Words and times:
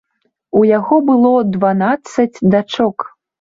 У 0.59 0.61
яго 0.69 0.97
было 1.09 1.33
дванаццаць 1.57 2.41
дачок. 2.57 2.97